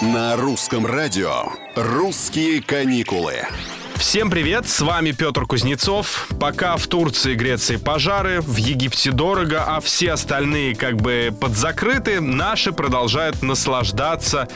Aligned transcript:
На 0.00 0.34
русском 0.34 0.86
радио 0.86 1.42
«Русские 1.76 2.62
каникулы». 2.62 3.42
Всем 3.96 4.30
привет, 4.30 4.66
с 4.66 4.80
вами 4.80 5.12
Петр 5.12 5.44
Кузнецов. 5.44 6.26
Пока 6.40 6.78
в 6.78 6.86
Турции, 6.86 7.34
Греции 7.34 7.76
пожары, 7.76 8.40
в 8.40 8.56
Египте 8.56 9.10
дорого, 9.10 9.62
а 9.66 9.80
все 9.80 10.12
остальные 10.12 10.74
как 10.74 10.96
бы 10.96 11.36
подзакрыты, 11.38 12.18
наши 12.22 12.72
продолжают 12.72 13.42
наслаждаться 13.42 14.48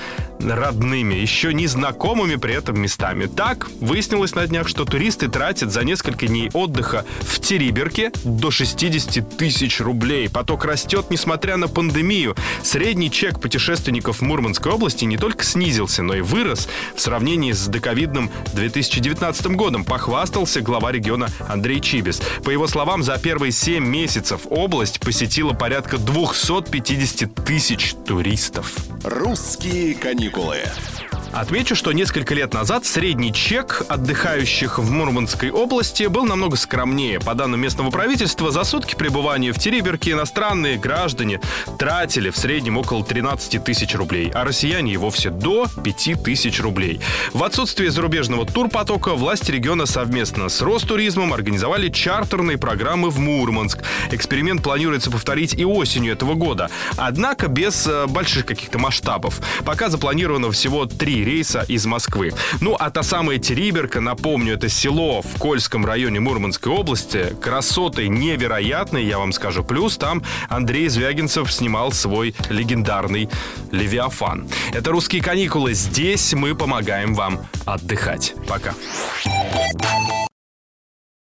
родными, 0.52 1.14
еще 1.14 1.54
незнакомыми 1.54 2.36
при 2.36 2.54
этом 2.54 2.80
местами. 2.80 3.26
Так, 3.26 3.68
выяснилось 3.80 4.34
на 4.34 4.46
днях, 4.46 4.68
что 4.68 4.84
туристы 4.84 5.28
тратят 5.28 5.72
за 5.72 5.84
несколько 5.84 6.26
дней 6.26 6.50
отдыха 6.52 7.04
в 7.20 7.40
Териберке 7.40 8.12
до 8.24 8.50
60 8.50 9.36
тысяч 9.36 9.80
рублей. 9.80 10.28
Поток 10.28 10.64
растет, 10.64 11.06
несмотря 11.10 11.56
на 11.56 11.68
пандемию. 11.68 12.36
Средний 12.62 13.10
чек 13.10 13.40
путешественников 13.40 14.20
Мурманской 14.20 14.72
области 14.72 15.04
не 15.04 15.16
только 15.16 15.44
снизился, 15.44 16.02
но 16.02 16.14
и 16.14 16.20
вырос 16.20 16.68
в 16.94 17.00
сравнении 17.00 17.52
с 17.52 17.66
доковидным 17.66 18.30
2019 18.52 19.46
годом, 19.48 19.84
похвастался 19.84 20.60
глава 20.60 20.92
региона 20.92 21.28
Андрей 21.48 21.80
Чибис. 21.80 22.20
По 22.44 22.50
его 22.50 22.66
словам, 22.66 23.02
за 23.02 23.18
первые 23.18 23.52
7 23.52 23.84
месяцев 23.84 24.42
область 24.50 25.00
посетила 25.00 25.52
порядка 25.52 25.98
250 25.98 27.34
тысяч 27.44 27.94
туристов. 28.06 28.74
«Русские 29.04 29.94
каникулы». 29.94 30.33
каникулы. 30.34 31.03
Отмечу, 31.34 31.74
что 31.74 31.90
несколько 31.90 32.32
лет 32.32 32.54
назад 32.54 32.86
средний 32.86 33.32
чек 33.32 33.82
отдыхающих 33.88 34.78
в 34.78 34.88
Мурманской 34.92 35.50
области 35.50 36.04
был 36.04 36.24
намного 36.24 36.56
скромнее. 36.56 37.18
По 37.18 37.34
данным 37.34 37.60
местного 37.60 37.90
правительства, 37.90 38.52
за 38.52 38.62
сутки 38.62 38.94
пребывания 38.94 39.50
в 39.50 39.58
Териберке 39.58 40.12
иностранные 40.12 40.78
граждане 40.78 41.40
тратили 41.76 42.30
в 42.30 42.36
среднем 42.36 42.76
около 42.76 43.04
13 43.04 43.64
тысяч 43.64 43.96
рублей, 43.96 44.30
а 44.32 44.44
россияне 44.44 44.92
и 44.92 44.96
вовсе 44.96 45.30
до 45.30 45.66
5 45.82 46.22
тысяч 46.22 46.60
рублей. 46.60 47.00
В 47.32 47.42
отсутствие 47.42 47.90
зарубежного 47.90 48.46
турпотока 48.46 49.14
власти 49.14 49.50
региона 49.50 49.86
совместно 49.86 50.48
с 50.48 50.62
Ростуризмом 50.62 51.32
организовали 51.32 51.88
чартерные 51.88 52.58
программы 52.58 53.10
в 53.10 53.18
Мурманск. 53.18 53.82
Эксперимент 54.12 54.62
планируется 54.62 55.10
повторить 55.10 55.54
и 55.54 55.64
осенью 55.64 56.12
этого 56.12 56.34
года. 56.34 56.70
Однако 56.96 57.48
без 57.48 57.88
э, 57.88 58.06
больших 58.06 58.46
каких-то 58.46 58.78
масштабов. 58.78 59.40
Пока 59.64 59.88
запланировано 59.88 60.52
всего 60.52 60.86
три 60.86 61.23
рейса 61.24 61.64
из 61.68 61.86
Москвы. 61.86 62.32
Ну, 62.60 62.76
а 62.78 62.90
та 62.90 63.02
самая 63.02 63.38
Териберка, 63.38 64.00
напомню, 64.00 64.54
это 64.54 64.68
село 64.68 65.22
в 65.22 65.38
Кольском 65.38 65.84
районе 65.86 66.20
Мурманской 66.20 66.72
области. 66.72 67.36
Красоты 67.40 68.08
невероятные, 68.08 69.06
я 69.06 69.18
вам 69.18 69.32
скажу. 69.32 69.64
Плюс 69.64 69.96
там 69.96 70.22
Андрей 70.48 70.88
Звягинцев 70.88 71.52
снимал 71.52 71.92
свой 71.92 72.34
легендарный 72.48 73.28
«Левиафан». 73.70 74.48
Это 74.72 74.90
«Русские 74.90 75.22
каникулы». 75.22 75.74
Здесь 75.74 76.34
мы 76.34 76.54
помогаем 76.54 77.14
вам 77.14 77.46
отдыхать. 77.64 78.34
Пока. 78.48 78.74